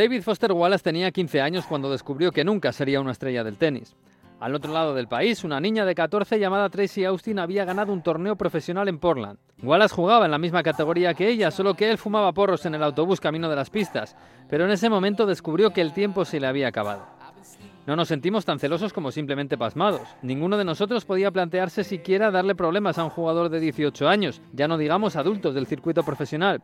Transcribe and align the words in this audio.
David 0.00 0.22
Foster 0.22 0.50
Wallace 0.52 0.82
tenía 0.82 1.10
15 1.10 1.42
años 1.42 1.66
cuando 1.66 1.90
descubrió 1.90 2.32
que 2.32 2.42
nunca 2.42 2.72
sería 2.72 3.02
una 3.02 3.12
estrella 3.12 3.44
del 3.44 3.58
tenis. 3.58 3.94
Al 4.40 4.54
otro 4.54 4.72
lado 4.72 4.94
del 4.94 5.08
país, 5.08 5.44
una 5.44 5.60
niña 5.60 5.84
de 5.84 5.94
14 5.94 6.38
llamada 6.38 6.70
Tracy 6.70 7.04
Austin 7.04 7.38
había 7.38 7.66
ganado 7.66 7.92
un 7.92 8.02
torneo 8.02 8.34
profesional 8.34 8.88
en 8.88 8.98
Portland. 8.98 9.38
Wallace 9.62 9.94
jugaba 9.94 10.24
en 10.24 10.30
la 10.30 10.38
misma 10.38 10.62
categoría 10.62 11.12
que 11.12 11.28
ella, 11.28 11.50
solo 11.50 11.74
que 11.74 11.90
él 11.90 11.98
fumaba 11.98 12.32
porros 12.32 12.64
en 12.64 12.74
el 12.74 12.82
autobús 12.82 13.20
camino 13.20 13.50
de 13.50 13.56
las 13.56 13.68
pistas, 13.68 14.16
pero 14.48 14.64
en 14.64 14.70
ese 14.70 14.88
momento 14.88 15.26
descubrió 15.26 15.68
que 15.68 15.82
el 15.82 15.92
tiempo 15.92 16.24
se 16.24 16.40
le 16.40 16.46
había 16.46 16.68
acabado. 16.68 17.06
No 17.86 17.94
nos 17.94 18.08
sentimos 18.08 18.46
tan 18.46 18.58
celosos 18.58 18.94
como 18.94 19.12
simplemente 19.12 19.58
pasmados. 19.58 20.08
Ninguno 20.22 20.56
de 20.56 20.64
nosotros 20.64 21.04
podía 21.04 21.30
plantearse 21.30 21.84
siquiera 21.84 22.30
darle 22.30 22.54
problemas 22.54 22.96
a 22.96 23.04
un 23.04 23.10
jugador 23.10 23.50
de 23.50 23.60
18 23.60 24.08
años, 24.08 24.40
ya 24.54 24.66
no 24.66 24.78
digamos 24.78 25.16
adultos 25.16 25.54
del 25.54 25.66
circuito 25.66 26.02
profesional. 26.04 26.62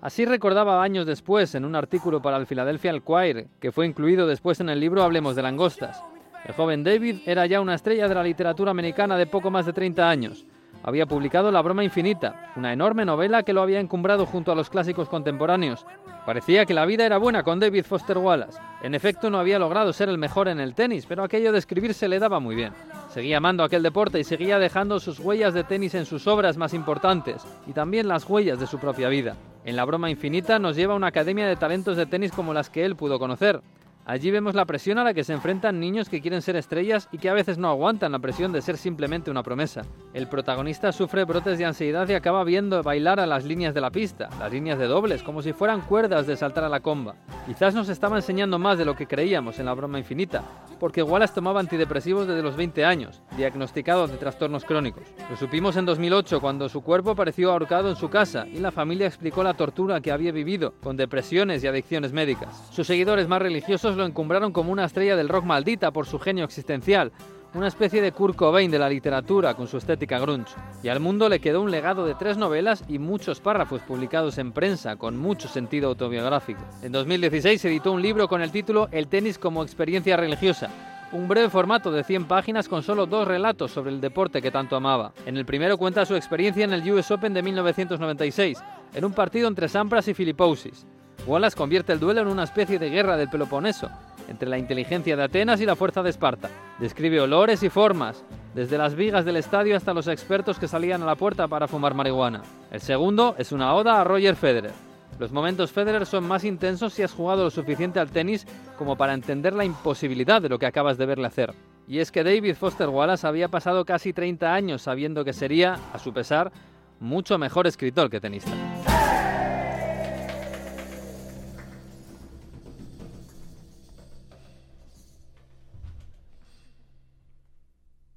Así 0.00 0.24
recordaba 0.24 0.80
años 0.80 1.06
después 1.06 1.56
en 1.56 1.64
un 1.64 1.74
artículo 1.74 2.22
para 2.22 2.36
el 2.36 2.46
Philadelphia 2.46 2.94
Inquirer, 2.94 3.48
que 3.58 3.72
fue 3.72 3.84
incluido 3.84 4.28
después 4.28 4.60
en 4.60 4.68
el 4.68 4.78
libro 4.78 5.02
Hablemos 5.02 5.34
de 5.34 5.42
langostas. 5.42 6.04
El 6.44 6.54
joven 6.54 6.84
David 6.84 7.16
era 7.26 7.46
ya 7.46 7.60
una 7.60 7.74
estrella 7.74 8.06
de 8.06 8.14
la 8.14 8.22
literatura 8.22 8.70
americana 8.70 9.16
de 9.16 9.26
poco 9.26 9.50
más 9.50 9.66
de 9.66 9.72
30 9.72 10.08
años. 10.08 10.46
Había 10.84 11.06
publicado 11.06 11.50
La 11.50 11.62
broma 11.62 11.82
infinita, 11.82 12.52
una 12.54 12.72
enorme 12.72 13.04
novela 13.04 13.42
que 13.42 13.52
lo 13.52 13.60
había 13.60 13.80
encumbrado 13.80 14.24
junto 14.24 14.52
a 14.52 14.54
los 14.54 14.70
clásicos 14.70 15.08
contemporáneos. 15.08 15.84
Parecía 16.24 16.64
que 16.64 16.74
la 16.74 16.86
vida 16.86 17.04
era 17.04 17.18
buena 17.18 17.42
con 17.42 17.58
David 17.58 17.84
Foster 17.84 18.18
Wallace. 18.18 18.60
En 18.82 18.94
efecto, 18.94 19.30
no 19.30 19.40
había 19.40 19.58
logrado 19.58 19.92
ser 19.92 20.08
el 20.08 20.18
mejor 20.18 20.46
en 20.46 20.60
el 20.60 20.74
tenis, 20.74 21.06
pero 21.06 21.24
aquello 21.24 21.50
de 21.50 21.58
escribir 21.58 21.92
se 21.92 22.06
le 22.06 22.20
daba 22.20 22.38
muy 22.38 22.54
bien. 22.54 22.72
Seguía 23.08 23.38
amando 23.38 23.64
aquel 23.64 23.82
deporte 23.82 24.20
y 24.20 24.24
seguía 24.24 24.60
dejando 24.60 25.00
sus 25.00 25.18
huellas 25.18 25.54
de 25.54 25.64
tenis 25.64 25.94
en 25.94 26.04
sus 26.04 26.26
obras 26.28 26.56
más 26.56 26.72
importantes 26.74 27.42
y 27.66 27.72
también 27.72 28.06
las 28.06 28.28
huellas 28.28 28.60
de 28.60 28.66
su 28.66 28.78
propia 28.78 29.08
vida. 29.08 29.34
En 29.68 29.76
La 29.76 29.84
broma 29.84 30.08
infinita 30.08 30.58
nos 30.58 30.76
lleva 30.76 30.94
a 30.94 30.96
una 30.96 31.08
academia 31.08 31.46
de 31.46 31.54
talentos 31.54 31.98
de 31.98 32.06
tenis 32.06 32.32
como 32.32 32.54
las 32.54 32.70
que 32.70 32.86
él 32.86 32.96
pudo 32.96 33.18
conocer. 33.18 33.60
Allí 34.06 34.30
vemos 34.30 34.54
la 34.54 34.64
presión 34.64 34.96
a 34.96 35.04
la 35.04 35.12
que 35.12 35.24
se 35.24 35.34
enfrentan 35.34 35.78
niños 35.78 36.08
que 36.08 36.22
quieren 36.22 36.40
ser 36.40 36.56
estrellas 36.56 37.06
y 37.12 37.18
que 37.18 37.28
a 37.28 37.34
veces 37.34 37.58
no 37.58 37.68
aguantan 37.68 38.12
la 38.12 38.18
presión 38.18 38.50
de 38.50 38.62
ser 38.62 38.78
simplemente 38.78 39.30
una 39.30 39.42
promesa. 39.42 39.82
El 40.14 40.26
protagonista 40.26 40.90
sufre 40.90 41.24
brotes 41.24 41.58
de 41.58 41.66
ansiedad 41.66 42.08
y 42.08 42.14
acaba 42.14 42.44
viendo 42.44 42.82
bailar 42.82 43.20
a 43.20 43.26
las 43.26 43.44
líneas 43.44 43.74
de 43.74 43.82
la 43.82 43.90
pista, 43.90 44.30
las 44.38 44.50
líneas 44.50 44.78
de 44.78 44.86
dobles, 44.86 45.22
como 45.22 45.42
si 45.42 45.52
fueran 45.52 45.82
cuerdas 45.82 46.26
de 46.26 46.38
saltar 46.38 46.64
a 46.64 46.70
la 46.70 46.80
comba. 46.80 47.16
Quizás 47.46 47.74
nos 47.74 47.90
estaba 47.90 48.16
enseñando 48.16 48.58
más 48.58 48.78
de 48.78 48.86
lo 48.86 48.96
que 48.96 49.06
creíamos 49.06 49.58
en 49.58 49.66
la 49.66 49.74
broma 49.74 49.98
infinita, 49.98 50.44
porque 50.78 51.02
Wallace 51.02 51.34
tomaba 51.34 51.60
antidepresivos 51.60 52.26
desde 52.26 52.42
los 52.42 52.56
20 52.56 52.84
años, 52.84 53.20
diagnosticado 53.36 54.06
de 54.06 54.16
trastornos 54.16 54.64
crónicos. 54.64 55.04
Lo 55.30 55.36
supimos 55.36 55.76
en 55.76 55.86
2008 55.86 56.40
cuando 56.40 56.68
su 56.68 56.82
cuerpo 56.82 57.10
apareció 57.10 57.50
ahorcado 57.50 57.90
en 57.90 57.96
su 57.96 58.08
casa 58.08 58.46
y 58.46 58.58
la 58.58 58.70
familia 58.70 59.06
explicó 59.06 59.42
la 59.42 59.54
tortura 59.54 60.00
que 60.00 60.12
había 60.12 60.32
vivido, 60.32 60.74
con 60.82 60.96
depresiones 60.96 61.62
y 61.62 61.66
adicciones 61.66 62.12
médicas. 62.12 62.68
Sus 62.70 62.86
seguidores 62.86 63.28
más 63.28 63.42
religiosos 63.42 63.96
lo 63.96 64.04
encumbraron 64.04 64.52
como 64.52 64.72
una 64.72 64.84
estrella 64.84 65.16
del 65.16 65.28
rock 65.28 65.44
maldita 65.44 65.90
por 65.90 66.06
su 66.06 66.18
genio 66.18 66.44
existencial, 66.44 67.12
una 67.54 67.68
especie 67.68 68.02
de 68.02 68.12
Kurt 68.12 68.36
Cobain 68.36 68.70
de 68.70 68.78
la 68.78 68.88
literatura 68.88 69.54
con 69.54 69.66
su 69.66 69.78
estética 69.78 70.18
grunge. 70.18 70.54
Y 70.82 70.88
al 70.88 71.00
mundo 71.00 71.28
le 71.28 71.40
quedó 71.40 71.62
un 71.62 71.70
legado 71.70 72.04
de 72.04 72.14
tres 72.14 72.36
novelas 72.36 72.84
y 72.88 72.98
muchos 72.98 73.40
párrafos 73.40 73.80
publicados 73.82 74.38
en 74.38 74.52
prensa 74.52 74.96
con 74.96 75.16
mucho 75.16 75.48
sentido 75.48 75.88
autobiográfico. 75.88 76.60
En 76.82 76.92
2016 76.92 77.60
se 77.60 77.68
editó 77.68 77.92
un 77.92 78.02
libro 78.02 78.28
con 78.28 78.42
el 78.42 78.52
título 78.52 78.88
El 78.92 79.08
tenis 79.08 79.38
como 79.38 79.62
experiencia 79.62 80.16
religiosa, 80.16 80.68
un 81.12 81.26
breve 81.26 81.48
formato 81.48 81.90
de 81.90 82.04
100 82.04 82.26
páginas 82.26 82.68
con 82.68 82.82
solo 82.82 83.06
dos 83.06 83.26
relatos 83.26 83.70
sobre 83.70 83.90
el 83.90 84.00
deporte 84.00 84.42
que 84.42 84.50
tanto 84.50 84.76
amaba. 84.76 85.12
En 85.24 85.36
el 85.36 85.46
primero 85.46 85.78
cuenta 85.78 86.04
su 86.04 86.14
experiencia 86.16 86.64
en 86.64 86.72
el 86.72 86.90
US 86.92 87.10
Open 87.10 87.32
de 87.32 87.42
1996, 87.42 88.58
en 88.94 89.04
un 89.04 89.12
partido 89.12 89.48
entre 89.48 89.68
Sampras 89.68 90.06
y 90.08 90.14
Filipousis. 90.14 90.86
Wallace 91.26 91.56
convierte 91.56 91.92
el 91.92 92.00
duelo 92.00 92.20
en 92.20 92.28
una 92.28 92.44
especie 92.44 92.78
de 92.78 92.90
guerra 92.90 93.16
del 93.16 93.28
Peloponeso, 93.28 93.88
entre 94.28 94.48
la 94.48 94.58
inteligencia 94.58 95.16
de 95.16 95.24
Atenas 95.24 95.60
y 95.60 95.66
la 95.66 95.76
fuerza 95.76 96.02
de 96.02 96.10
Esparta. 96.10 96.50
Describe 96.78 97.20
olores 97.20 97.62
y 97.64 97.70
formas, 97.70 98.24
desde 98.54 98.78
las 98.78 98.94
vigas 98.94 99.24
del 99.24 99.36
estadio 99.36 99.76
hasta 99.76 99.92
los 99.94 100.06
expertos 100.06 100.60
que 100.60 100.68
salían 100.68 101.02
a 101.02 101.06
la 101.06 101.16
puerta 101.16 101.48
para 101.48 101.66
fumar 101.66 101.94
marihuana. 101.94 102.42
El 102.70 102.80
segundo 102.80 103.34
es 103.36 103.50
una 103.50 103.74
oda 103.74 104.00
a 104.00 104.04
Roger 104.04 104.36
Federer. 104.36 104.70
Los 105.18 105.32
momentos 105.32 105.72
Federer 105.72 106.06
son 106.06 106.28
más 106.28 106.44
intensos 106.44 106.92
si 106.92 107.02
has 107.02 107.12
jugado 107.12 107.42
lo 107.42 107.50
suficiente 107.50 107.98
al 107.98 108.10
tenis 108.10 108.46
como 108.76 108.96
para 108.96 109.14
entender 109.14 109.54
la 109.54 109.64
imposibilidad 109.64 110.40
de 110.40 110.48
lo 110.48 110.60
que 110.60 110.66
acabas 110.66 110.96
de 110.96 111.06
verle 111.06 111.26
hacer. 111.26 111.52
Y 111.88 111.98
es 111.98 112.12
que 112.12 112.22
David 112.22 112.54
Foster 112.54 112.88
Wallace 112.88 113.26
había 113.26 113.48
pasado 113.48 113.84
casi 113.84 114.12
30 114.12 114.54
años 114.54 114.82
sabiendo 114.82 115.24
que 115.24 115.32
sería, 115.32 115.78
a 115.92 115.98
su 115.98 116.12
pesar, 116.12 116.52
mucho 117.00 117.38
mejor 117.38 117.66
escritor 117.66 118.08
que 118.08 118.20
tenista. 118.20 118.52